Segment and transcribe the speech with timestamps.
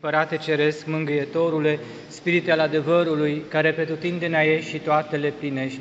[0.00, 5.80] Părate Ceresc, Mângâietorule, Spirite al adevărului, care pretutindene ești și toate le plinești,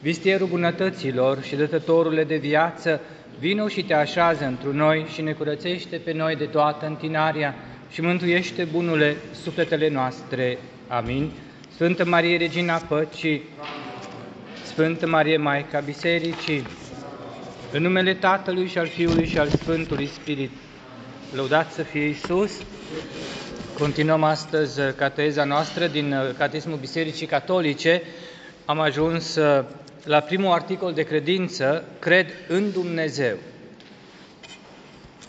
[0.00, 3.00] vistierul bunătăților și dătătorule de viață,
[3.38, 7.54] vino și te așează întru noi și ne curățește pe noi de toată întinarea
[7.90, 10.58] și mântuiește bunule sufletele noastre.
[10.88, 11.30] Amin.
[11.74, 13.42] Sfântă Marie, Regina Păcii,
[14.64, 16.66] Sfântă Marie, Maica Bisericii,
[17.72, 20.50] în numele Tatălui și al Fiului și al Sfântului Spirit,
[21.34, 22.52] lăudat să fie Iisus,
[23.78, 28.02] Continuăm astăzi uh, cateza noastră din uh, Cateismul Bisericii Catolice.
[28.64, 29.64] Am ajuns uh,
[30.04, 33.36] la primul articol de credință, cred în Dumnezeu.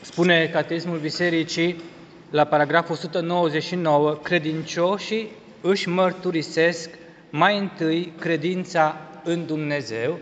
[0.01, 1.83] Spune Cateismul Bisericii
[2.29, 6.89] la paragraful 199, credincioșii își mărturisesc
[7.29, 10.19] mai întâi credința în Dumnezeu.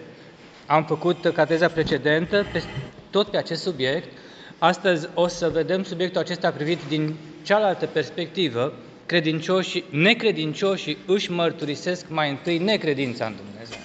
[0.66, 2.64] Am făcut cateza precedentă pe,
[3.10, 4.18] tot pe acest subiect.
[4.58, 8.74] Astăzi o să vedem subiectul acesta privit din cealaltă perspectivă,
[9.06, 13.80] credincioșii, necredincioșii își mărturisesc mai întâi necredința în Dumnezeu.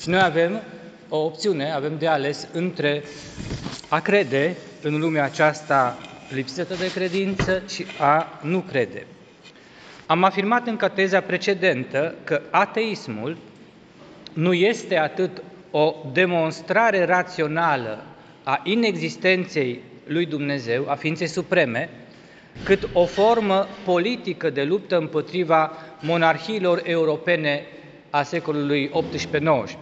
[0.00, 0.62] Și noi avem
[1.08, 3.02] o opțiune, avem de ales între
[3.88, 9.06] a crede în lumea aceasta lipsită de credință și a nu crede.
[10.06, 13.36] Am afirmat în cateza precedentă că ateismul
[14.32, 18.04] nu este atât o demonstrare rațională
[18.42, 21.90] a inexistenței lui Dumnezeu, a ființei supreme,
[22.64, 27.62] cât o formă politică de luptă împotriva monarhiilor europene
[28.10, 29.76] a secolului XVIII-XIX.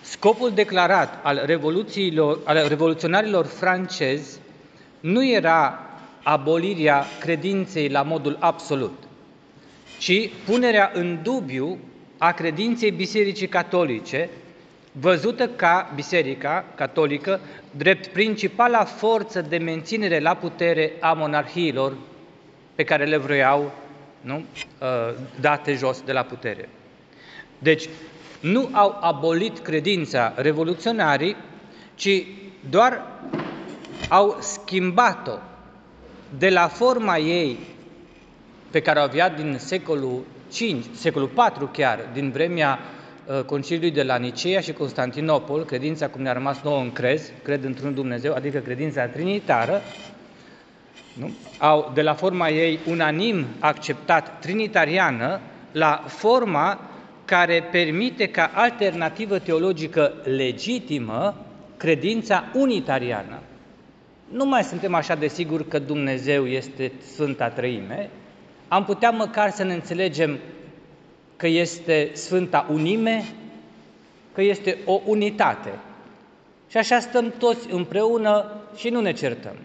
[0.00, 4.38] Scopul declarat al, revoluțiilor, al revoluționarilor francezi
[5.00, 5.78] nu era
[6.22, 9.02] abolirea credinței la modul absolut,
[9.98, 11.78] ci punerea în dubiu
[12.18, 14.28] a credinței Bisericii Catolice,
[14.92, 21.96] văzută ca Biserica Catolică drept principala forță de menținere la putere a monarhiilor
[22.74, 23.72] pe care le vroiau
[24.20, 26.68] nu, uh, date jos de la putere.
[27.58, 27.88] Deci,
[28.40, 31.36] nu au abolit credința revoluționarii,
[31.94, 32.26] ci
[32.70, 33.02] doar
[34.08, 35.38] au schimbat-o
[36.38, 37.58] de la forma ei
[38.70, 42.99] pe care o avea din secolul 5, secolul 4 chiar, din vremea Uh,
[43.46, 47.94] Conciliului de la Nicea și Constantinopol, credința cum ne-a rămas nouă în crez, cred într-un
[47.94, 49.82] Dumnezeu, adică credința trinitară,
[51.12, 51.30] nu?
[51.58, 55.40] au de la forma ei unanim acceptat trinitariană
[55.72, 56.80] la forma
[57.24, 61.46] care permite ca alternativă teologică legitimă
[61.76, 63.38] credința unitariană.
[64.32, 68.10] Nu mai suntem așa de siguri că Dumnezeu este Sfânta Trăime,
[68.68, 70.38] am putea măcar să ne înțelegem
[71.40, 73.24] că este Sfânta Unime,
[74.34, 75.70] că este o unitate.
[76.68, 79.56] Și așa stăm toți împreună și nu ne certăm.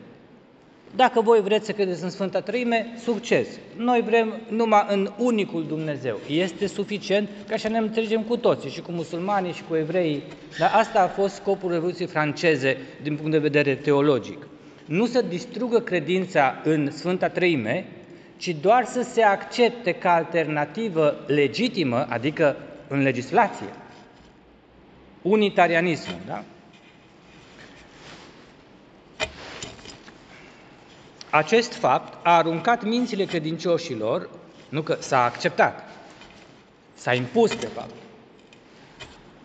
[0.96, 3.48] Dacă voi vreți să credeți în Sfânta Trăime, succes!
[3.78, 6.20] Noi vrem numai în unicul Dumnezeu.
[6.30, 10.24] Este suficient că așa ne înțelegem cu toții, și cu musulmanii, și cu evreii.
[10.60, 14.48] Dar asta a fost scopul Revoluției franceze din punct de vedere teologic.
[14.86, 17.86] Nu să distrugă credința în Sfânta Trăime,
[18.46, 22.58] ci doar să se accepte ca alternativă legitimă, adică
[22.88, 23.74] în legislație,
[25.22, 26.20] unitarianismul.
[26.28, 26.44] Da?
[31.30, 34.30] Acest fapt a aruncat mințile credincioșilor,
[34.70, 35.84] nu că s-a acceptat,
[36.94, 37.96] s-a impus de fapt,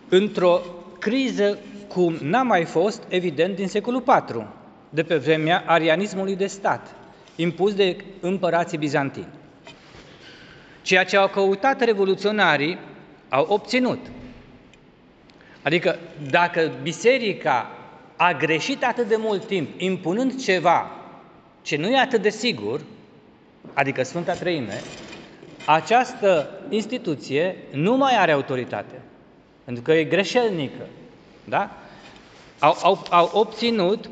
[0.09, 0.61] într-o
[0.99, 1.57] criză
[1.87, 4.45] cum n-a mai fost, evident, din secolul IV,
[4.89, 6.95] de pe vremea arianismului de stat,
[7.35, 9.27] impus de împărații bizantini.
[10.81, 12.77] Ceea ce au căutat revoluționarii
[13.29, 13.99] au obținut.
[15.61, 15.99] Adică
[16.29, 17.71] dacă biserica
[18.15, 20.91] a greșit atât de mult timp impunând ceva
[21.61, 22.81] ce nu e atât de sigur,
[23.73, 24.81] adică Sfânta Treime,
[25.65, 29.01] această instituție nu mai are autoritate,
[29.63, 30.87] pentru că e greșelnică.
[31.43, 31.77] Da?
[32.59, 34.09] Au, au, au obținut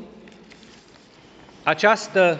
[1.62, 2.38] această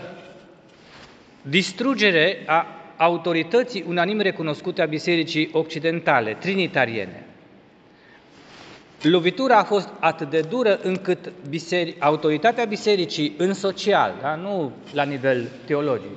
[1.43, 2.67] distrugere a
[2.97, 7.25] autorității unanim recunoscute a Bisericii Occidentale, trinitariene.
[9.03, 14.35] Lovitura a fost atât de dură încât biseri, autoritatea bisericii în social, da?
[14.35, 16.17] nu la nivel teologic,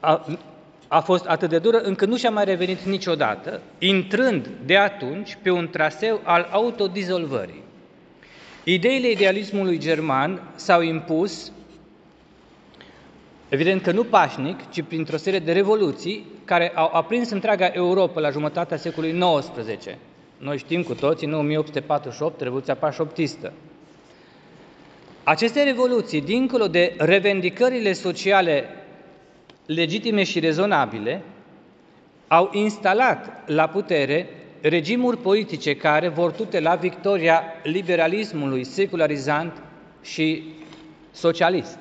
[0.00, 0.26] a,
[0.88, 5.50] a fost atât de dură încât nu și-a mai revenit niciodată, intrând de atunci pe
[5.50, 7.62] un traseu al autodizolvării.
[8.64, 11.52] Ideile idealismului german s-au impus
[13.50, 18.30] Evident că nu pașnic, ci printr-o serie de revoluții care au aprins întreaga Europa la
[18.30, 19.86] jumătatea secolului XIX.
[20.38, 23.52] Noi știm cu toții, în 1848, Revoluția Pașoptistă.
[25.24, 28.64] Aceste revoluții, dincolo de revendicările sociale
[29.66, 31.22] legitime și rezonabile,
[32.28, 34.28] au instalat la putere
[34.60, 39.62] regimuri politice care vor tutela victoria liberalismului secularizant
[40.02, 40.42] și
[41.12, 41.78] socialist.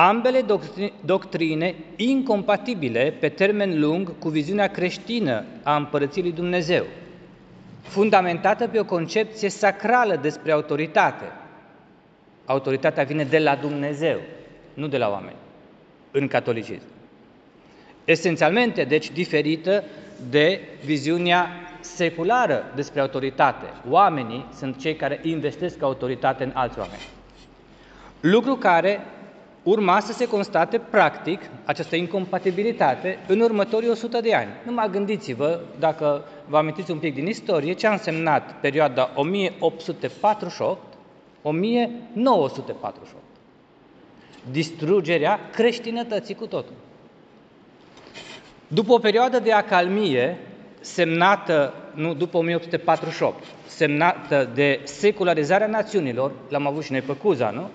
[0.00, 0.44] Ambele
[1.04, 6.84] doctrine incompatibile pe termen lung cu viziunea creștină a Împărăției Dumnezeu,
[7.82, 11.24] fundamentată pe o concepție sacrală despre autoritate.
[12.44, 14.18] Autoritatea vine de la Dumnezeu,
[14.74, 15.36] nu de la oameni,
[16.10, 16.86] în catolicism.
[18.04, 19.84] Esențialmente, deci, diferită
[20.30, 21.48] de viziunea
[21.80, 23.66] seculară despre autoritate.
[23.88, 27.02] Oamenii sunt cei care investesc autoritate în alți oameni.
[28.20, 29.00] Lucru care
[29.68, 34.48] urma să se constate practic această incompatibilitate în următorii 100 de ani.
[34.66, 40.80] Numai gândiți-vă, dacă vă amintiți un pic din istorie, ce a însemnat perioada 1848
[41.42, 43.22] 1948.
[44.50, 46.74] Distrugerea creștinătății cu totul.
[48.68, 50.38] După o perioadă de acalmie,
[50.80, 57.68] semnată, nu după 1848, semnată de secularizarea națiunilor, l-am avut și noi pe Cuza, nu?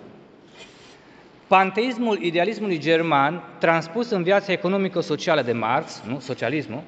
[1.54, 6.82] Panteismul idealismului german, transpus în viața economică-socială de Marx, nu, socialismul,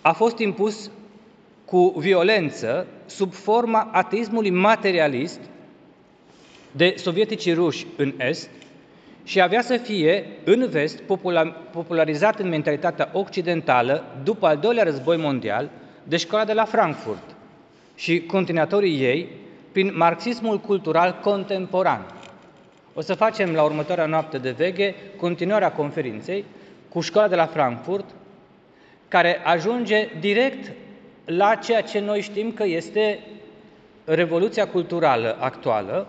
[0.00, 0.90] a fost impus
[1.64, 5.40] cu violență sub forma ateismului materialist
[6.72, 8.50] de sovieticii ruși în Est
[9.24, 11.00] și avea să fie în vest
[11.72, 15.70] popularizat în mentalitatea occidentală după al doilea război mondial
[16.02, 17.34] de școala de la Frankfurt
[17.94, 19.28] și continuatorii ei
[19.72, 22.06] prin marxismul cultural contemporan.
[22.94, 26.44] O să facem la următoarea noapte de veghe continuarea conferinței
[26.88, 28.04] cu școala de la Frankfurt,
[29.08, 30.72] care ajunge direct
[31.24, 33.18] la ceea ce noi știm că este
[34.04, 36.06] revoluția culturală actuală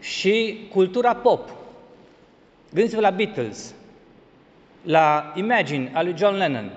[0.00, 1.48] și cultura pop.
[2.72, 3.74] Gândiți-vă la Beatles,
[4.82, 6.70] la Imagine al lui John Lennon.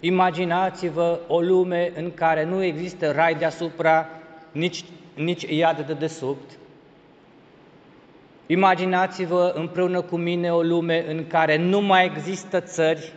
[0.00, 4.08] Imaginați-vă o lume în care nu există rai deasupra,
[4.52, 6.50] nici, nici iad de desubt,
[8.52, 13.12] Imaginați-vă împreună cu mine o lume în care nu mai există țări.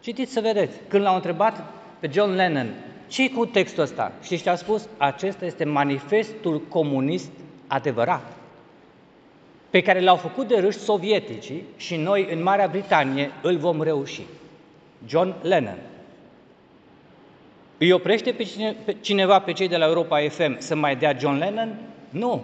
[0.00, 0.78] Citiți să vedeți.
[0.88, 1.64] Când l-au întrebat
[2.00, 2.74] pe John Lennon,
[3.08, 4.12] ce cu textul ăsta?
[4.22, 4.88] Și ce a spus?
[4.96, 7.30] Acesta este manifestul comunist
[7.66, 8.32] adevărat
[9.70, 14.22] pe care l-au făcut de râși sovieticii și noi în Marea Britanie îl vom reuși.
[15.06, 15.78] John Lennon.
[17.78, 21.16] Îi oprește pe, cine, pe cineva pe cei de la Europa FM să mai dea
[21.18, 21.74] John Lennon?
[22.10, 22.42] Nu.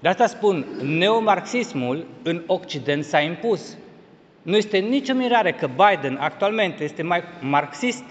[0.00, 3.76] De asta spun, neomarxismul în Occident s-a impus.
[4.42, 8.04] Nu este nicio mirare că Biden actualmente este mai marxist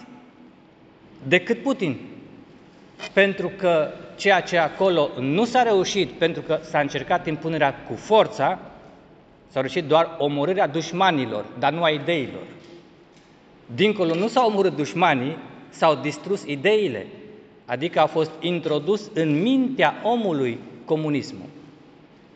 [1.27, 1.97] decât Putin.
[3.13, 8.59] Pentru că ceea ce acolo nu s-a reușit, pentru că s-a încercat impunerea cu forța,
[9.51, 12.43] s-a reușit doar omorârea dușmanilor, dar nu a ideilor.
[13.75, 15.37] Dincolo nu s-au omorât dușmanii,
[15.69, 17.07] s-au distrus ideile,
[17.65, 21.49] adică a fost introdus în mintea omului comunismul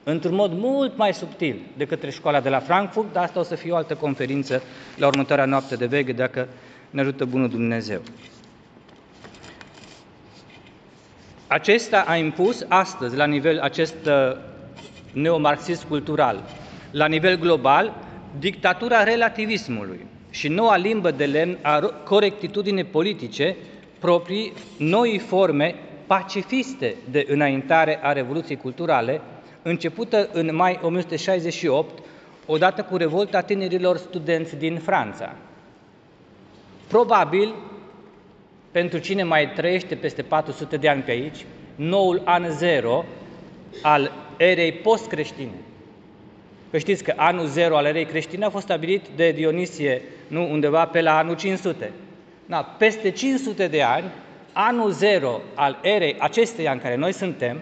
[0.03, 3.55] într-un mod mult mai subtil de către școala de la Frankfurt, dar asta o să
[3.55, 4.61] fie o altă conferință
[4.97, 6.47] la următoarea noapte de veche, dacă
[6.89, 8.01] ne ajută Bunul Dumnezeu.
[11.47, 14.37] Acesta a impus astăzi, la nivel acest uh,
[15.13, 16.43] neomarxist cultural,
[16.91, 17.93] la nivel global,
[18.39, 23.55] dictatura relativismului și noua limbă de lemn a corectitudine politice
[23.99, 25.75] proprii noi forme
[26.07, 29.21] pacifiste de înaintare a revoluției culturale,
[29.63, 32.03] începută în mai 1968,
[32.45, 35.35] odată cu revolta tinerilor studenți din Franța.
[36.87, 37.55] Probabil,
[38.71, 43.05] pentru cine mai trăiește peste 400 de ani pe aici, noul an zero
[43.81, 45.61] al erei post-creștine.
[46.71, 50.85] Că știți că anul zero al erei creștine a fost stabilit de Dionisie, nu undeva
[50.85, 51.91] pe la anul 500.
[52.45, 54.05] Na, peste 500 de ani,
[54.53, 57.59] anul zero al erei acesteia în care noi suntem,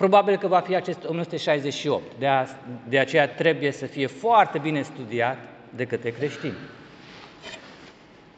[0.00, 2.46] Probabil că va fi acest 1968, de, a,
[2.88, 5.38] de aceea trebuie să fie foarte bine studiat
[5.76, 6.56] de către creștini.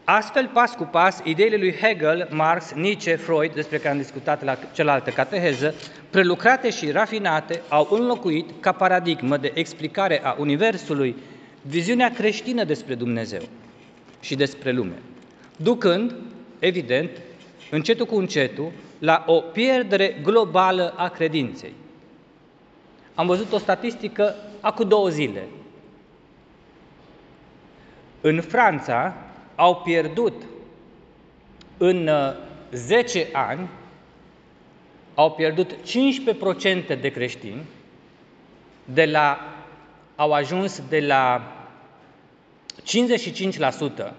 [0.05, 4.59] Astfel, pas cu pas, ideile lui Hegel, Marx, Nietzsche, Freud, despre care am discutat la
[4.73, 5.75] cealaltă cateheză,
[6.11, 11.17] prelucrate și rafinate, au înlocuit ca paradigmă de explicare a Universului
[11.63, 13.43] viziunea creștină despre Dumnezeu
[14.21, 15.03] și despre lume,
[15.57, 16.15] ducând,
[16.59, 17.11] evident,
[17.71, 21.73] încetul cu încetul, la o pierdere globală a credinței.
[23.15, 25.49] Am văzut o statistică acum două zile.
[28.21, 29.15] În Franța
[29.55, 30.43] au pierdut
[31.77, 32.11] în
[32.71, 33.69] 10 uh, ani
[35.15, 35.77] au pierdut
[36.95, 37.63] 15% de creștini,
[38.85, 39.39] de la,
[40.17, 41.53] au ajuns de la
[44.09, 44.13] 55%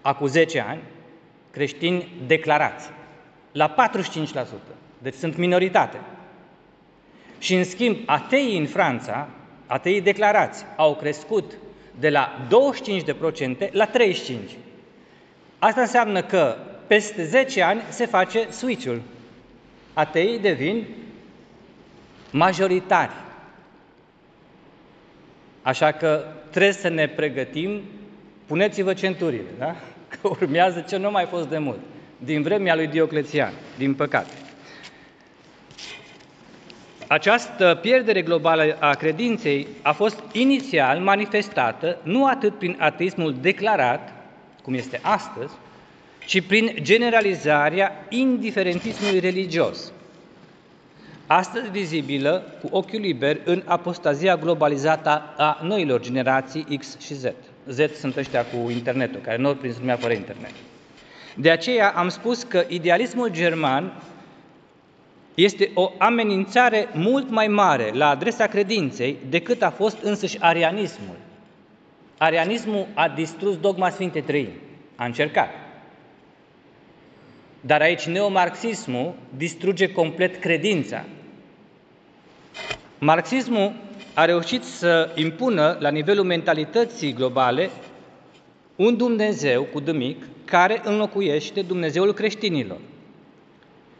[0.00, 0.80] acum 10 ani,
[1.50, 2.90] creștini declarați,
[3.52, 4.44] la 45%.
[4.98, 6.00] Deci sunt minoritate.
[7.38, 9.28] Și în schimb, ateii în Franța,
[9.66, 11.52] ateii declarați, au crescut
[11.98, 12.46] de la
[13.68, 13.90] 25% la 35%.
[15.58, 16.56] Asta înseamnă că
[16.86, 19.02] peste 10 ani se face switch-ul.
[19.92, 20.86] Ateii devin
[22.30, 23.12] majoritari.
[25.62, 27.82] Așa că trebuie să ne pregătim,
[28.46, 29.76] puneți-vă centurile, da?
[30.20, 31.80] Că urmează ce nu mai fost de mult,
[32.24, 34.32] din vremea lui Dioclețian, din păcate.
[37.06, 44.12] Această pierdere globală a credinței a fost inițial manifestată nu atât prin ateismul declarat,
[44.62, 45.52] cum este astăzi,
[46.26, 49.92] ci prin generalizarea indiferentismului religios,
[51.26, 57.24] astăzi vizibilă cu ochiul liber în apostazia globalizată a noilor generații X și Z.
[57.68, 60.52] Z sunt ăștia cu internetul, care nu au prins lumea fără internet.
[61.36, 63.92] De aceea am spus că idealismul german
[65.34, 71.16] este o amenințare mult mai mare la adresa credinței decât a fost însăși arianismul.
[72.18, 74.58] Arianismul a distrus dogma Sfinte Trăimi.
[74.96, 75.50] A încercat.
[77.60, 81.04] Dar aici neomarxismul distruge complet credința.
[82.98, 83.72] Marxismul
[84.14, 87.70] a reușit să impună la nivelul mentalității globale
[88.76, 92.78] un Dumnezeu cu dămic care înlocuiește Dumnezeul creștinilor.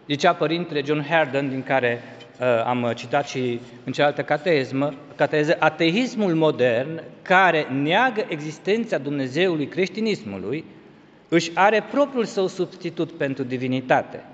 [0.09, 2.03] Zicea părintele John Herden, din care
[2.41, 10.65] uh, am citat și în cealaltă catezmă, cateză, ateismul modern, care neagă existența Dumnezeului creștinismului,
[11.29, 14.25] își are propriul său substitut pentru divinitate.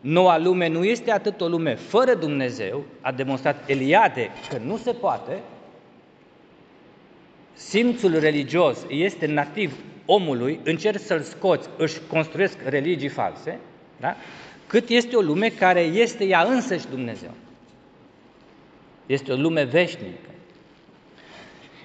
[0.00, 4.92] Noua lume nu este atât o lume fără Dumnezeu, a demonstrat Eliade că nu se
[4.92, 5.38] poate,
[7.52, 9.72] simțul religios este nativ
[10.06, 13.58] omului, încerc să-l scoți, își construiesc religii false,
[13.96, 14.16] da?
[14.66, 17.30] cât este o lume care este ea însăși Dumnezeu.
[19.06, 20.30] Este o lume veșnică.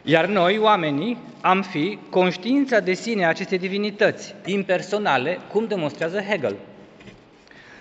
[0.03, 6.55] Iar noi, oamenii, am fi conștiința de sine a acestei divinități impersonale, cum demonstrează Hegel.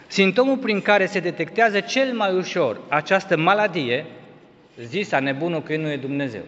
[0.07, 4.07] Simptomul prin care se detectează cel mai ușor această maladie,
[4.83, 6.43] zisa nebunul că nu e Dumnezeu,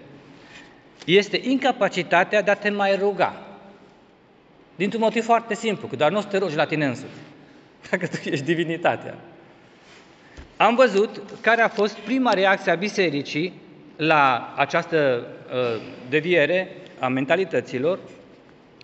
[1.06, 3.45] este incapacitatea de a te mai ruga.
[4.76, 7.20] Dintr-un motiv foarte simplu, că doar nu o să te rogi la tine însuți,
[7.90, 9.14] dacă tu ești divinitatea.
[10.56, 13.52] Am văzut care a fost prima reacție a bisericii
[13.96, 16.68] la această uh, deviere
[16.98, 17.98] a mentalităților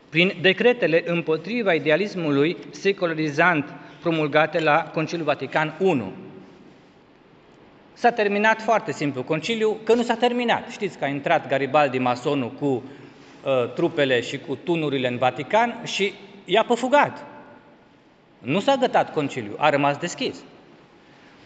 [0.08, 6.02] prin decretele împotriva idealismului secularizant promulgate la Conciliul Vatican I.
[7.92, 10.70] S-a terminat foarte simplu conciliu, că nu s-a terminat.
[10.70, 12.82] Știți că a intrat Garibaldi masonul cu uh,
[13.75, 16.12] trupele și cu tunurile în Vatican și
[16.44, 17.25] i-a păfugat.
[18.38, 20.37] Nu s-a gătat conciliu, a rămas deschis.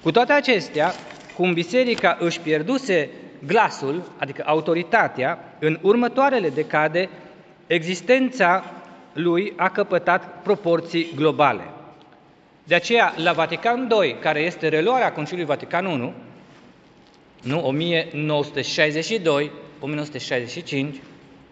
[0.03, 0.93] Cu toate acestea,
[1.37, 3.11] cum biserica își pierduse
[3.47, 7.09] glasul, adică autoritatea, în următoarele decade,
[7.67, 8.65] existența
[9.13, 11.63] lui a căpătat proporții globale.
[12.65, 16.13] De aceea, la Vatican II, care este reluarea Conciliului Vatican I,
[17.43, 19.51] nu 1962,
[19.81, 20.97] 1965,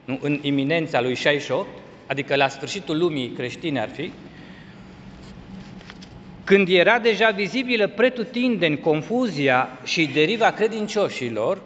[0.05, 1.69] nu, în iminența lui 68,
[2.07, 4.13] adică la sfârșitul lumii creștine ar fi,
[6.45, 11.63] când era deja vizibilă pretutindeni confuzia și deriva credincioșilor,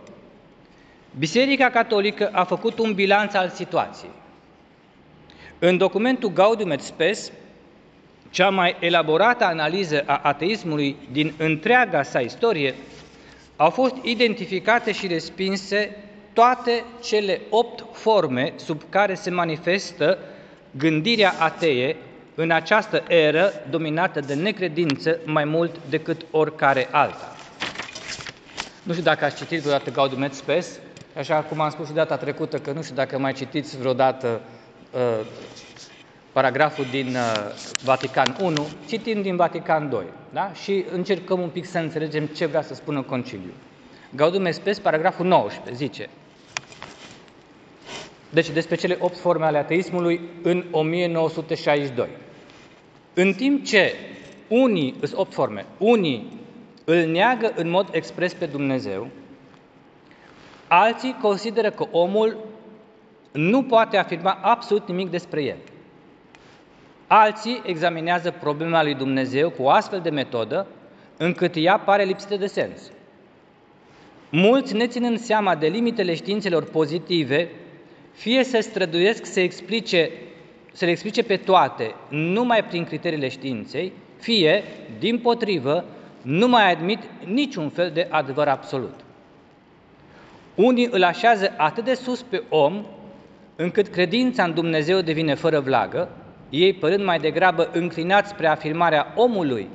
[1.18, 4.10] Biserica Catolică a făcut un bilanț al situației.
[5.58, 7.32] În documentul Gaudium et Spes,
[8.30, 12.74] cea mai elaborată analiză a ateismului din întreaga sa istorie,
[13.56, 15.96] au fost identificate și respinse
[16.32, 20.18] toate cele opt forme sub care se manifestă
[20.70, 21.96] gândirea atee
[22.34, 27.36] în această eră dominată de necredință mai mult decât oricare alta.
[28.82, 30.78] Nu știu dacă ați citit vreodată Gaudium et Spes,
[31.16, 34.40] așa cum am spus și data trecută, că nu știu dacă mai citiți vreodată
[34.90, 35.26] uh,
[36.32, 37.54] paragraful din uh,
[37.84, 40.52] Vatican 1, citim din Vatican 2, da?
[40.52, 43.54] și încercăm un pic să înțelegem ce vrea să spună Conciliul.
[44.14, 46.08] Gaudium Spes, paragraful 19, zice,
[48.30, 52.08] deci despre cele opt forme ale ateismului în 1962.
[53.14, 53.94] În timp ce
[54.48, 56.40] unii, sunt opt forme, unii
[56.84, 59.08] îl neagă în mod expres pe Dumnezeu,
[60.68, 62.36] alții consideră că omul
[63.32, 65.56] nu poate afirma absolut nimic despre el.
[67.06, 70.66] Alții examinează problema lui Dumnezeu cu o astfel de metodă
[71.16, 72.90] încât ea pare lipsită de sens.
[74.30, 77.48] Mulți, neținând seama de limitele științelor pozitive,
[78.12, 80.10] fie se străduiesc să, explice,
[80.72, 84.62] să le explice pe toate numai prin criteriile științei, fie,
[84.98, 85.84] din potrivă,
[86.22, 88.94] nu mai admit niciun fel de adevăr absolut.
[90.54, 92.84] Unii îl așează atât de sus pe om,
[93.56, 96.08] încât credința în Dumnezeu devine fără vlagă,
[96.50, 99.68] ei părând mai degrabă înclinați spre afirmarea omului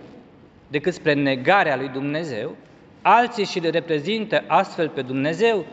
[0.68, 2.56] decât spre negarea lui Dumnezeu,
[3.04, 5.66] alții și le reprezintă astfel pe Dumnezeu,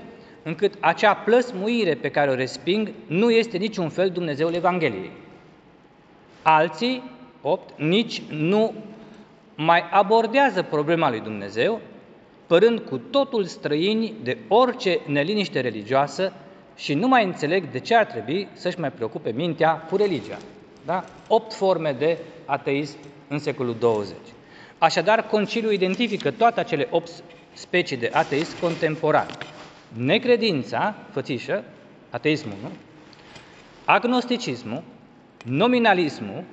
[0.43, 5.11] încât acea plăsmuire pe care o resping nu este niciun fel Dumnezeul Evangheliei.
[6.43, 7.03] Alții,
[7.43, 8.75] opt, nici nu
[9.55, 11.81] mai abordează problema lui Dumnezeu,
[12.47, 16.33] părând cu totul străini de orice neliniște religioasă
[16.77, 20.39] și nu mai înțeleg de ce ar trebui să-și mai preocupe mintea cu religia.
[20.87, 21.05] Da?
[21.29, 22.97] Opt forme de ateism
[23.29, 24.17] în secolul 20.
[24.81, 27.11] Așadar, Conciliul identifică toate acele opt
[27.53, 29.27] specii de ateism contemporan.
[29.89, 31.65] Necredința, fățișă,
[32.11, 32.71] ateismul, nu?
[33.85, 34.83] Agnosticismul,
[35.45, 36.45] nominalismul,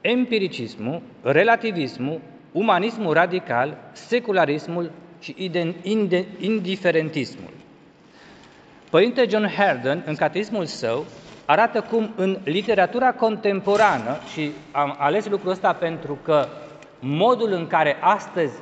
[0.00, 2.20] empiricismul, relativismul,
[2.52, 5.50] umanismul radical, secularismul și
[6.38, 7.52] indiferentismul.
[8.90, 11.06] Părinte John Herden, în cateismul său,
[11.44, 16.48] arată cum în literatura contemporană, și am ales lucrul ăsta pentru că
[17.04, 18.54] modul în care astăzi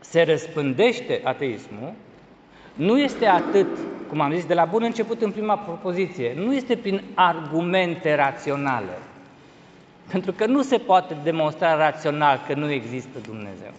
[0.00, 1.92] se răspândește ateismul,
[2.74, 3.66] nu este atât,
[4.08, 8.98] cum am zis de la bun început în prima propoziție, nu este prin argumente raționale.
[10.10, 13.72] Pentru că nu se poate demonstra rațional că nu există Dumnezeu.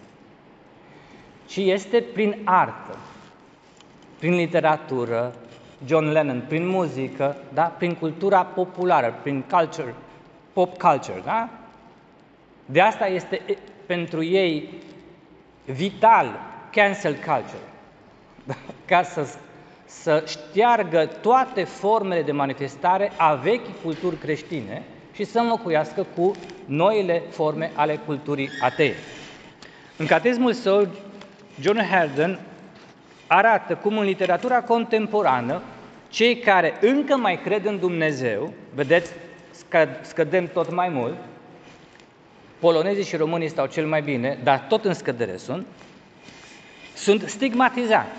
[1.46, 2.98] Ci este prin artă,
[4.18, 5.32] prin literatură,
[5.86, 7.62] John Lennon, prin muzică, da?
[7.62, 9.94] prin cultura populară, prin culture,
[10.52, 11.22] pop culture.
[11.24, 11.48] Da?
[12.66, 13.40] De asta este
[13.86, 14.68] pentru ei
[15.64, 16.40] vital
[16.72, 17.62] cancel culture,
[18.44, 18.54] da?
[18.96, 19.26] ca să,
[19.84, 26.30] să șteargă toate formele de manifestare a vechi culturi creștine și să înlocuiască cu
[26.64, 28.94] noile forme ale culturii atei.
[29.96, 30.88] În catezmul său,
[31.60, 32.38] John Herden
[33.26, 35.62] arată cum în literatura contemporană,
[36.08, 39.12] cei care încă mai cred în Dumnezeu, vedeți,
[40.02, 41.16] scădem tot mai mult,
[42.58, 45.66] polonezii și românii stau cel mai bine, dar tot în scădere sunt,
[46.94, 48.18] sunt stigmatizați,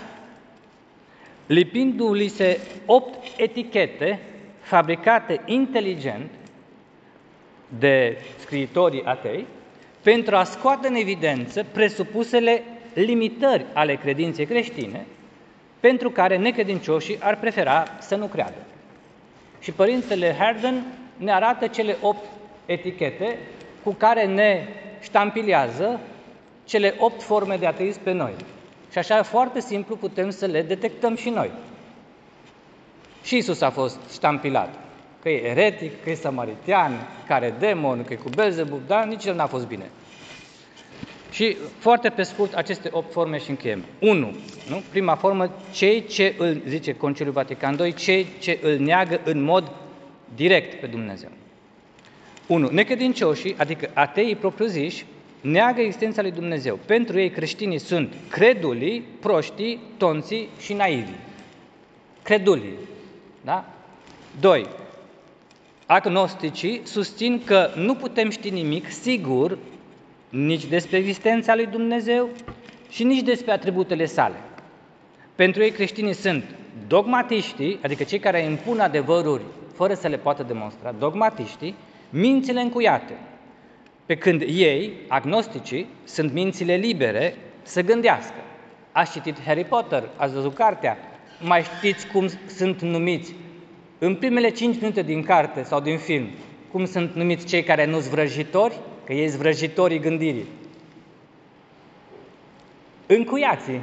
[1.46, 4.20] lipindu-li se opt etichete
[4.60, 6.30] fabricate inteligent
[7.78, 9.46] de scriitorii atei,
[10.02, 12.62] pentru a scoate în evidență presupusele
[12.94, 15.06] limitări ale credinței creștine,
[15.80, 18.66] pentru care necredincioșii ar prefera să nu creadă.
[19.60, 20.84] Și Părintele Herden
[21.16, 22.24] ne arată cele opt
[22.66, 23.38] etichete
[23.88, 24.66] cu care ne
[25.00, 26.00] ștampilează
[26.64, 28.32] cele opt forme de ateism pe noi.
[28.90, 31.50] Și așa foarte simplu putem să le detectăm și noi.
[33.22, 34.74] Și Isus a fost ștampilat.
[35.22, 36.92] Că e eretic, că e samaritian,
[37.26, 39.90] că are demon, că e cu Belzebub, dar nici el n-a fost bine.
[41.30, 43.84] Și foarte pe scurt, aceste opt forme și încheiem.
[44.00, 44.36] 1.
[44.68, 44.82] Nu?
[44.90, 49.72] Prima formă, cei ce îl, zice Conciliul Vatican II, cei ce îl neagă în mod
[50.34, 51.30] direct pe Dumnezeu.
[52.48, 52.68] 1.
[52.68, 55.04] Necredincioșii, adică ateii propriu-ziși,
[55.40, 56.78] neagă existența lui Dumnezeu.
[56.86, 61.12] Pentru ei creștinii sunt credulii, proștii, tonții și naivi.
[62.22, 62.74] Credulii.
[63.44, 63.64] Da?
[64.40, 64.66] 2.
[65.86, 69.58] Agnosticii susțin că nu putem ști nimic sigur
[70.28, 72.28] nici despre existența lui Dumnezeu
[72.90, 74.36] și nici despre atributele sale.
[75.34, 76.44] Pentru ei creștinii sunt
[76.86, 79.42] dogmatiștii, adică cei care impun adevăruri
[79.74, 81.74] fără să le poată demonstra, dogmatiștii,
[82.10, 83.12] mințile încuiate,
[84.06, 88.34] pe când ei, agnosticii, sunt mințile libere să gândească.
[88.92, 90.98] Ați citit Harry Potter, ați văzut cartea,
[91.40, 93.34] mai știți cum sunt numiți
[93.98, 96.28] în primele cinci minute din carte sau din film,
[96.70, 100.46] cum sunt numiți cei care nu sunt vrăjitori, că ei sunt vrăjitorii gândirii.
[103.06, 103.80] Încuiații.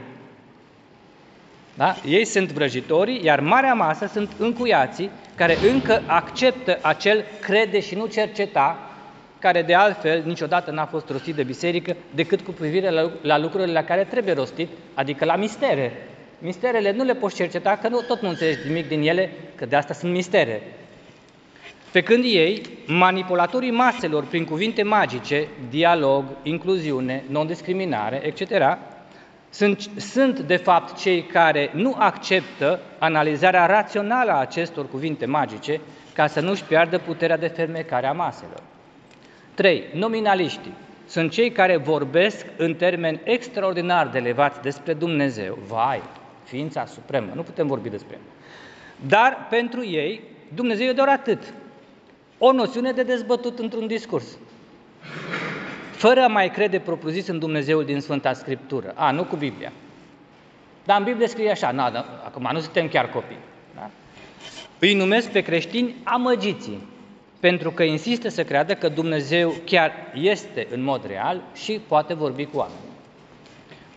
[1.75, 1.95] Da?
[2.07, 8.05] Ei sunt vrăjitorii, iar marea masă sunt încuiații care încă acceptă acel crede și nu
[8.05, 8.89] cerceta,
[9.39, 13.71] care de altfel niciodată n-a fost rostit de biserică decât cu privire la, la lucrurile
[13.71, 15.91] la care trebuie rostit, adică la mistere.
[16.39, 19.75] Misterele nu le poți cerceta, că nu, tot nu înțelegi nimic din ele, că de
[19.75, 20.61] asta sunt mistere.
[21.91, 28.49] Pe când ei, manipulatorii maselor prin cuvinte magice, dialog, incluziune, non-discriminare, etc.,
[29.55, 35.81] sunt, sunt de fapt cei care nu acceptă analizarea rațională a acestor cuvinte magice
[36.13, 38.63] ca să nu-și piardă puterea de fermecare a maselor.
[39.53, 39.83] 3.
[39.93, 40.73] Nominaliștii.
[41.05, 45.57] sunt cei care vorbesc în termeni extraordinar de elevați despre Dumnezeu.
[45.67, 46.01] Vai,
[46.43, 48.21] ființa supremă, nu putem vorbi despre el.
[49.07, 50.21] Dar pentru ei,
[50.53, 51.53] Dumnezeu e doar atât.
[52.37, 54.37] O noțiune de dezbătut într-un discurs.
[55.95, 58.93] Fără a mai crede propriu-zis în Dumnezeul din Sfânta Scriptură.
[58.95, 59.71] A, nu cu Biblia.
[60.83, 63.37] Dar în Biblie scrie așa, na, da, acum nu suntem chiar copii.
[63.75, 63.89] Da?
[64.79, 66.87] Îi numesc pe creștini amăgiții,
[67.39, 72.45] pentru că insistă să creadă că Dumnezeu chiar este în mod real și poate vorbi
[72.45, 72.79] cu oameni.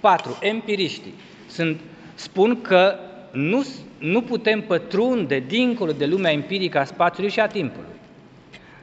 [0.01, 0.39] 4.
[0.41, 1.15] Empiriștii
[1.49, 1.81] sunt,
[2.15, 2.99] spun că
[3.33, 3.67] nu,
[3.99, 7.98] nu putem pătrunde dincolo de lumea empirică a spațiului și a timpului.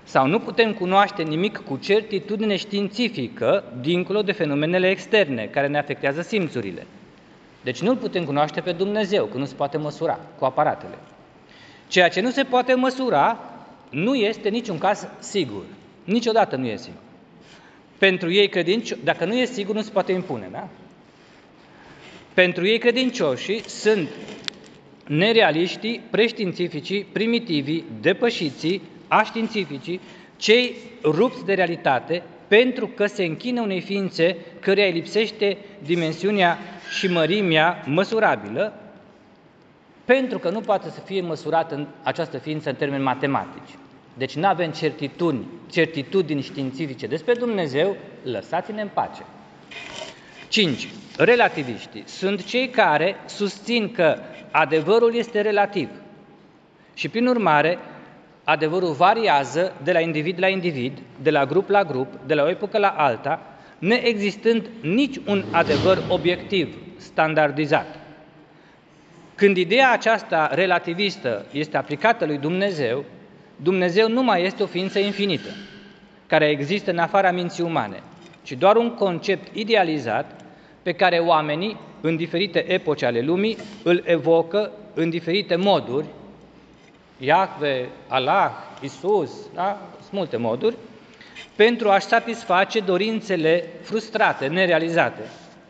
[0.07, 6.21] Sau nu putem cunoaște nimic cu certitudine științifică dincolo de fenomenele externe care ne afectează
[6.21, 6.87] simțurile.
[7.63, 10.97] Deci nu-L putem cunoaște pe Dumnezeu, că nu se poate măsura cu aparatele.
[11.87, 13.39] Ceea ce nu se poate măsura
[13.89, 15.63] nu este niciun caz sigur.
[16.03, 17.01] Niciodată nu e sigur.
[17.97, 20.67] Pentru ei credincioși, dacă nu e sigur, nu se poate impune, da?
[22.33, 24.09] Pentru ei credincioșii sunt
[25.07, 29.99] nerealiștii, preștiințificii, primitivii, depășiții, aștiințificii,
[30.35, 36.57] cei rupți de realitate, pentru că se închină unei ființe căreia îi lipsește dimensiunea
[36.97, 38.73] și mărimea măsurabilă,
[40.05, 43.77] pentru că nu poate să fie măsurată în această ființă în termeni matematici.
[44.17, 49.21] Deci nu avem certitudini, certitudini științifice despre Dumnezeu, lăsați-ne în pace.
[50.47, 50.89] 5.
[51.17, 54.17] Relativiștii sunt cei care susțin că
[54.51, 55.89] adevărul este relativ
[56.93, 57.77] și, prin urmare,
[58.45, 62.49] adevărul variază de la individ la individ, de la grup la grup, de la o
[62.49, 63.41] epocă la alta,
[63.79, 67.99] neexistând nici un adevăr obiectiv, standardizat.
[69.35, 73.03] Când ideea aceasta relativistă este aplicată lui Dumnezeu,
[73.55, 75.49] Dumnezeu nu mai este o ființă infinită,
[76.27, 78.03] care există în afara minții umane,
[78.43, 80.41] ci doar un concept idealizat
[80.83, 86.05] pe care oamenii, în diferite epoci ale lumii, îl evocă în diferite moduri,
[87.25, 89.77] Iahve, Allah, Isus, da?
[89.99, 90.75] sunt multe moduri,
[91.55, 95.21] pentru a-și satisface dorințele frustrate, nerealizate,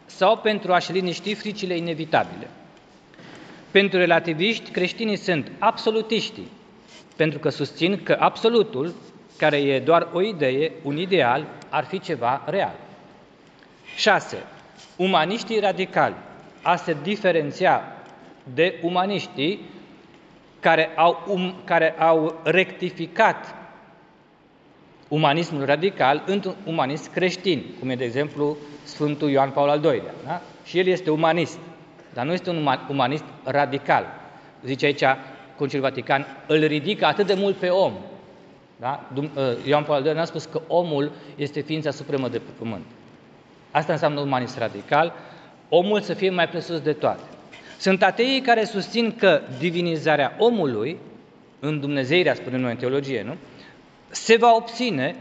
[0.05, 2.47] sau pentru a-și liniști fricile inevitabile.
[3.71, 6.51] Pentru relativiști, creștinii sunt absolutiștii,
[7.15, 8.93] pentru că susțin că absolutul,
[9.37, 12.75] care e doar o idee, un ideal, ar fi ceva real.
[13.95, 14.37] 6.
[14.95, 16.15] Umaniștii radicali.
[16.61, 17.81] A se diferenția
[18.53, 19.69] de umaniștii
[20.65, 23.55] care au, um, care au rectificat
[25.07, 30.13] umanismul radical într-un umanist creștin, cum e, de exemplu, Sfântul Ioan Paul al II-lea.
[30.25, 30.41] Da?
[30.63, 31.59] Și el este umanist,
[32.13, 34.05] dar nu este un umanist radical.
[34.63, 35.03] Zice aici
[35.57, 37.93] Concilul Vatican, îl ridică atât de mult pe om.
[38.79, 39.09] Da?
[39.35, 42.85] Ă, Ioan Paul al II a spus că omul este ființa supremă de pe pământ.
[43.71, 45.13] Asta înseamnă umanist radical,
[45.69, 47.23] omul să fie mai presus de toate.
[47.77, 50.97] Sunt ateii care susțin că divinizarea omului,
[51.59, 53.35] în Dumnezeirea, spunem noi în teologie, nu?
[54.15, 55.15] se va obține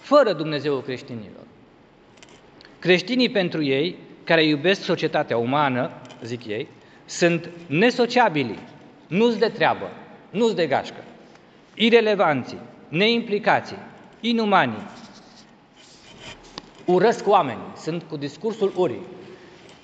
[0.00, 1.46] fără Dumnezeul creștinilor.
[2.78, 5.90] Creștinii pentru ei, care iubesc societatea umană,
[6.22, 6.68] zic ei,
[7.04, 8.58] sunt nesociabili,
[9.06, 9.90] nu-s de treabă,
[10.30, 11.04] nu-s de gașcă,
[11.74, 13.78] irelevanții, neimplicații,
[14.20, 14.86] inumanii,
[16.84, 19.06] urăsc oamenii, sunt cu discursul urii,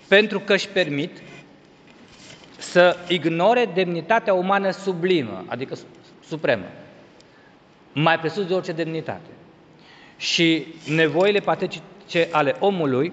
[0.09, 1.11] pentru că își permit
[2.59, 5.75] să ignore demnitatea umană sublimă, adică
[6.25, 6.65] supremă,
[7.93, 9.31] mai presus de orice demnitate,
[10.17, 13.13] și nevoile patetice ale omului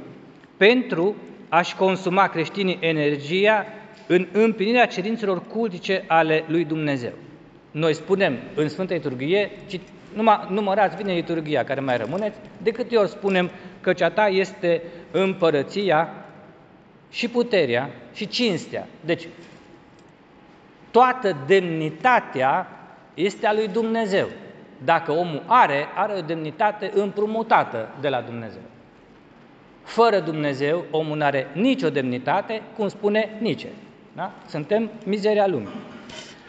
[0.58, 1.16] pentru
[1.50, 3.66] a-și consuma creștinii energia
[4.08, 7.12] în împlinirea cerințelor cultice ale lui Dumnezeu.
[7.72, 9.52] Noi spunem în Sfânta Liturghie,
[10.14, 13.50] numai numărați bine liturghia care mai rămâneți, de câte ori spunem
[13.82, 14.82] că cea ta este
[15.12, 16.25] împărăția
[17.10, 18.88] și puterea și cinstea.
[19.02, 19.28] Deci,
[20.92, 22.68] toată demnitatea
[23.14, 24.28] este a lui Dumnezeu.
[24.84, 28.62] Dacă omul are, are o demnitate împrumutată de la Dumnezeu.
[29.84, 33.68] Fără Dumnezeu, omul nu are nicio demnitate, cum spune Nice.
[34.14, 34.32] Da?
[34.48, 35.74] Suntem mizeria lumii.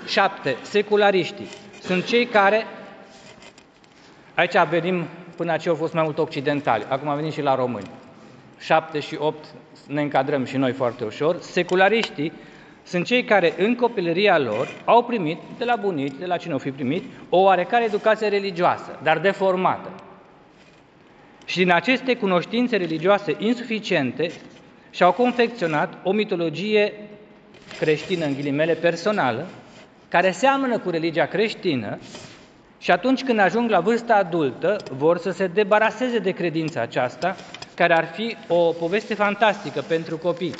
[0.06, 0.56] 7.
[0.62, 1.46] Seculariștii
[1.80, 2.66] sunt cei care,
[4.34, 5.04] aici venim
[5.36, 7.90] până aceea au fost mai mult occidentali, acum venim și la români.
[8.58, 9.44] 7 și 8
[9.86, 11.40] ne încadrăm și noi foarte ușor.
[11.40, 12.32] Seculariștii
[12.82, 16.58] sunt cei care în copilăria lor au primit, de la bunici, de la cine au
[16.58, 19.90] fi primit, o oarecare educație religioasă, dar deformată.
[21.44, 24.30] Și din aceste cunoștințe religioase insuficiente
[24.90, 26.92] și-au confecționat o mitologie
[27.78, 29.46] creștină, în ghilimele, personală,
[30.08, 31.98] care seamănă cu religia creștină,
[32.78, 37.36] Și atunci când ajung la vârsta adultă, vor să se debaraseze de credința aceasta,
[37.76, 40.54] care ar fi o poveste fantastică pentru copii,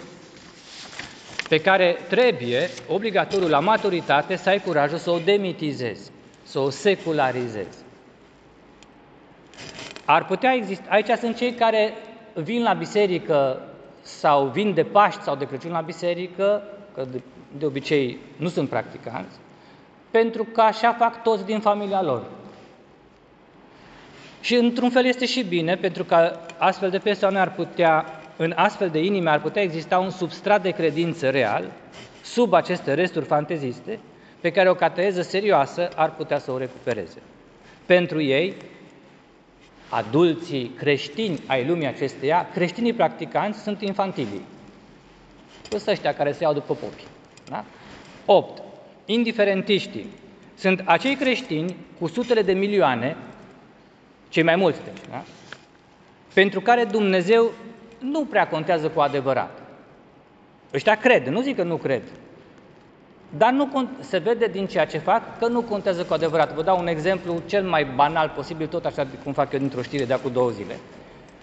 [1.48, 6.10] pe care trebuie, obligatoriu la maturitate, să ai curajul să o demitizezi,
[6.42, 7.78] să o secularizezi.
[10.04, 11.92] Ar putea exista, aici sunt cei care
[12.34, 13.60] vin la biserică
[14.02, 16.62] sau vin de Paști sau de Crăciun la biserică,
[16.94, 17.20] că de,
[17.58, 19.36] de obicei nu sunt practicanți,
[20.10, 22.35] pentru că așa fac toți din familia lor.
[24.46, 28.88] Și într-un fel este și bine, pentru că astfel de persoane ar putea, în astfel
[28.88, 31.72] de inime ar putea exista un substrat de credință real,
[32.22, 33.98] sub aceste resturi fanteziste,
[34.40, 37.18] pe care o cateză serioasă ar putea să o recupereze.
[37.86, 38.54] Pentru ei,
[39.88, 44.44] adulții creștini ai lumii acesteia, creștinii practicanți sunt infantilii.
[45.68, 47.04] Sunt ăștia care se iau după popi.
[47.48, 47.64] Da?
[48.24, 48.62] 8.
[49.04, 50.06] Indiferentiștii
[50.54, 53.16] sunt acei creștini cu sutele de milioane,
[54.36, 55.22] cei mai mulți, deci, da?
[56.34, 57.50] pentru care Dumnezeu
[57.98, 59.62] nu prea contează cu adevărat.
[60.74, 62.02] Ăștia cred, nu zic că nu cred,
[63.36, 66.54] dar nu se vede din ceea ce fac că nu contează cu adevărat.
[66.54, 70.04] Vă dau un exemplu cel mai banal posibil, tot așa cum fac eu dintr-o știre
[70.04, 70.78] de acum două zile.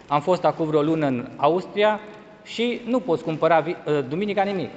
[0.08, 2.00] Am fost acum vreo lună în Austria
[2.44, 4.72] și nu poți cumpăra ă, duminica nimic.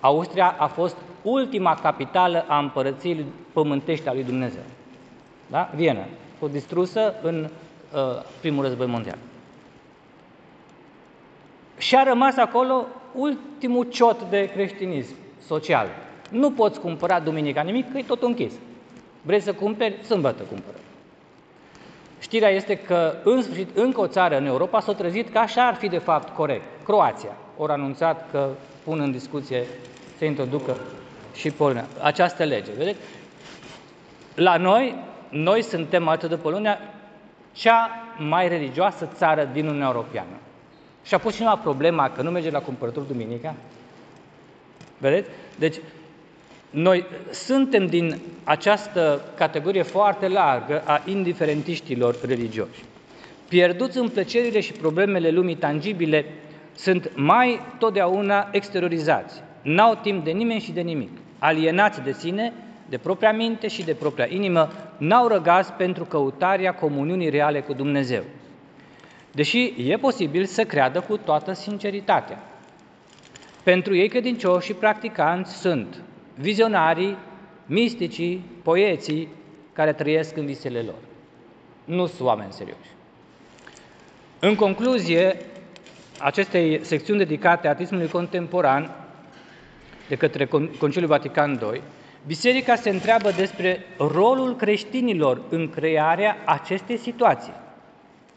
[0.00, 4.64] Austria a fost ultima capitală a împărăției pământești a lui Dumnezeu.
[5.46, 5.70] Da?
[5.74, 6.04] Viena.
[6.34, 7.48] A fost distrusă în
[7.94, 8.00] uh,
[8.40, 9.18] primul război mondial.
[11.78, 15.14] Și a rămas acolo ultimul ciot de creștinism
[15.46, 15.86] social.
[16.30, 18.52] Nu poți cumpăra duminica nimic, că e tot închis.
[19.22, 20.04] Vrei să cumperi?
[20.04, 20.76] Sâmbătă cumpără.
[22.18, 25.74] Știrea este că, în sfârșit, încă o țară în Europa s-a trezit că așa ar
[25.74, 26.64] fi de fapt corect.
[26.84, 27.36] Croația.
[27.56, 28.48] Ori anunțat că
[28.84, 29.64] pun în discuție
[30.18, 30.76] să introducă
[31.34, 31.86] și Polonia.
[32.02, 32.98] Această lege, vedeți?
[34.34, 34.94] La noi,
[35.30, 36.78] noi suntem atât de Polonia,
[37.52, 40.36] cea mai religioasă țară din Uniunea Europeană.
[41.04, 43.54] Și a pus cineva problema că nu merge la cumpărături duminica?
[44.98, 45.28] Vedeți?
[45.58, 45.76] Deci,
[46.70, 52.84] noi suntem din această categorie foarte largă a indiferentiștilor religioși.
[53.48, 56.24] Pierduți în plăcerile și problemele lumii tangibile,
[56.74, 59.42] sunt mai totdeauna exteriorizați.
[59.62, 61.10] N-au timp de nimeni și de nimic.
[61.38, 62.52] Alienați de sine,
[62.88, 68.22] de propria minte și de propria inimă, n-au răgaz pentru căutarea comuniunii reale cu Dumnezeu.
[69.32, 72.38] Deși e posibil să creadă cu toată sinceritatea.
[73.62, 76.02] Pentru ei credincioși și practicanți sunt
[76.34, 77.16] vizionarii,
[77.66, 79.28] misticii, poeții
[79.72, 80.98] care trăiesc în visele lor.
[81.84, 82.90] Nu sunt oameni serioși.
[84.38, 85.36] În concluzie,
[86.18, 88.90] acestei secțiuni dedicate ateismului contemporan
[90.08, 90.44] de către
[90.78, 91.82] Conciliul Vatican II,
[92.26, 97.52] Biserica se întreabă despre rolul creștinilor în crearea acestei situații.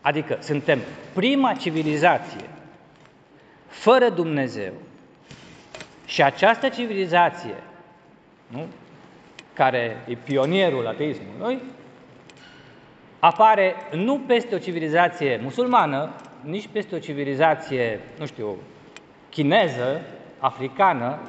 [0.01, 0.79] Adică suntem
[1.13, 2.49] prima civilizație
[3.67, 4.73] fără Dumnezeu,
[6.05, 7.55] și această civilizație,
[8.47, 8.65] nu?
[9.53, 11.61] care e pionierul ateismului,
[13.19, 18.57] apare nu peste o civilizație musulmană, nici peste o civilizație, nu știu,
[19.29, 20.01] chineză,
[20.39, 21.19] africană,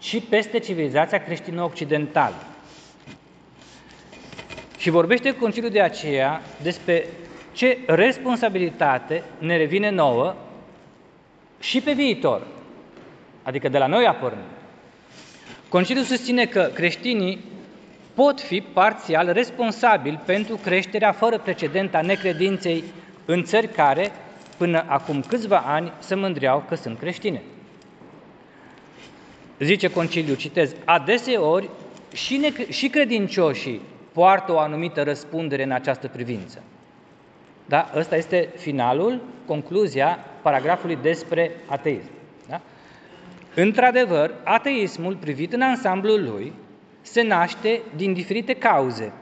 [0.00, 2.46] ci peste civilizația creștină-occidentală.
[4.78, 7.06] Și vorbește Conciliul de aceea despre
[7.52, 10.34] ce responsabilitate ne revine nouă
[11.60, 12.46] și pe viitor,
[13.42, 14.44] adică de la noi apărând.
[15.68, 17.44] Conciliul susține că creștinii
[18.14, 22.84] pot fi parțial responsabili pentru creșterea fără precedent a necredinței
[23.24, 24.12] în țări care,
[24.56, 27.42] până acum câțiva ani, se mândreau că sunt creștine.
[29.60, 31.70] Zice Conciliul, citez, adeseori
[32.12, 33.80] și, ne- și credincioșii
[34.12, 36.62] poartă o anumită răspundere în această privință.
[37.66, 37.90] Da?
[37.96, 42.10] Ăsta este finalul, concluzia paragrafului despre ateism.
[43.54, 46.52] Într-adevăr, ateismul, privit în ansamblul lui,
[47.00, 49.12] se naște din diferite cauze,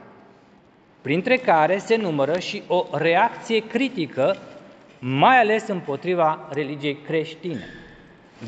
[1.01, 4.37] printre care se numără și o reacție critică,
[4.99, 7.63] mai ales împotriva religiei creștine.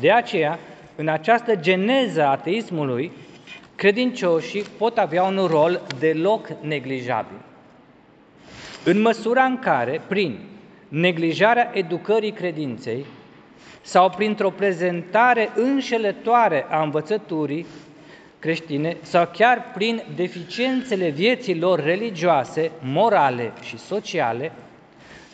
[0.00, 0.58] De aceea,
[1.02, 3.12] în această geneză a ateismului,
[3.74, 7.40] credincioșii pot avea un rol deloc neglijabil.
[8.84, 10.38] În măsura în care, prin
[10.88, 13.04] neglijarea educării credinței,
[13.80, 17.66] sau printr-o prezentare înșelătoare a învățăturii
[18.38, 24.52] creștine sau chiar prin deficiențele vieții lor religioase, morale și sociale,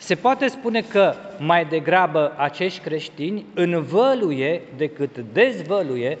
[0.09, 6.17] se poate spune că mai degrabă acești creștini învăluie decât dezvăluie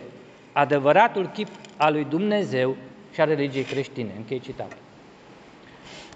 [0.51, 1.47] adevăratul chip
[1.77, 2.75] al lui Dumnezeu
[3.13, 4.09] și a religiei creștine.
[4.17, 4.77] Închei citatul.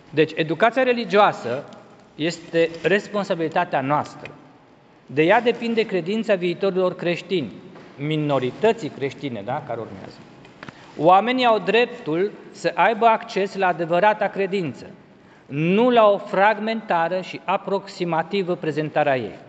[0.09, 1.63] Deci, educația religioasă
[2.15, 4.31] este responsabilitatea noastră.
[5.05, 7.51] De ea depinde credința viitorilor creștini,
[7.97, 10.17] minorității creștine, da, care urmează.
[10.97, 14.89] Oamenii au dreptul să aibă acces la adevărata credință,
[15.45, 19.39] nu la o fragmentară și aproximativă prezentare a ei.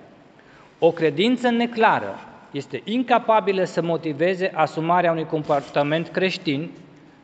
[0.78, 2.18] O credință neclară
[2.50, 6.70] este incapabilă să motiveze asumarea unui comportament creștin,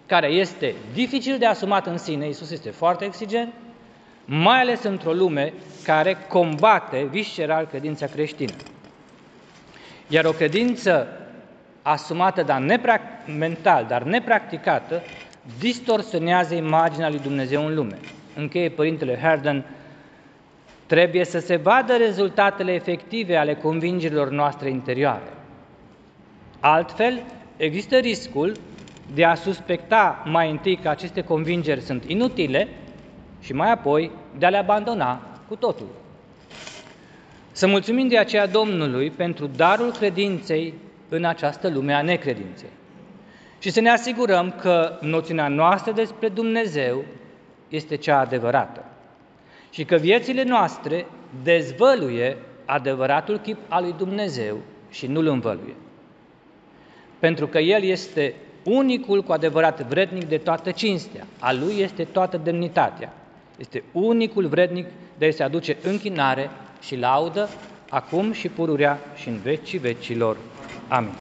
[0.06, 3.52] care este dificil de asumat în sine, Iisus este foarte exigent,
[4.24, 5.52] mai ales într-o lume
[5.84, 8.52] care combate visceral credința creștină.
[10.08, 11.08] Iar o credință
[11.82, 12.64] asumată, dar
[13.38, 15.02] mental, dar nepracticată,
[15.58, 17.98] distorsionează imaginea lui Dumnezeu în lume.
[18.34, 19.64] Încheie Părintele Herden,
[20.86, 25.32] trebuie să se vadă rezultatele efective ale convingerilor noastre interioare.
[26.60, 27.22] Altfel,
[27.56, 28.52] există riscul
[29.14, 32.68] de a suspecta mai întâi că aceste convingeri sunt inutile
[33.40, 35.86] și mai apoi de a le abandona cu totul.
[37.52, 40.74] Să mulțumim de aceea Domnului pentru darul credinței
[41.08, 42.68] în această lume a necredinței.
[43.58, 47.04] Și să ne asigurăm că noțiunea noastră despre Dumnezeu
[47.70, 48.84] este cea adevărată
[49.70, 51.06] și că viețile noastre
[51.42, 54.56] dezvăluie adevăratul chip al lui Dumnezeu
[54.90, 55.74] și nu-l învăluie.
[57.18, 62.36] Pentru că El este unicul cu adevărat vrednic de toată cinstea, a Lui este toată
[62.36, 63.12] demnitatea,
[63.58, 64.86] este unicul vrednic
[65.18, 67.48] de a se aduce închinare și laudă,
[67.90, 70.36] acum și pururea și în vecii vecilor.
[70.88, 71.08] Amin.